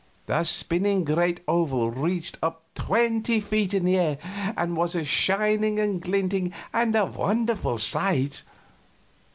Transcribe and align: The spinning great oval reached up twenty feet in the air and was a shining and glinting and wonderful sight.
The 0.25 0.43
spinning 0.45 1.03
great 1.03 1.41
oval 1.47 1.91
reached 1.91 2.35
up 2.41 2.63
twenty 2.73 3.39
feet 3.39 3.71
in 3.71 3.85
the 3.85 3.97
air 3.99 4.17
and 4.57 4.75
was 4.75 4.95
a 4.95 5.05
shining 5.05 5.77
and 5.77 6.01
glinting 6.01 6.53
and 6.73 6.95
wonderful 7.15 7.77
sight. 7.77 8.41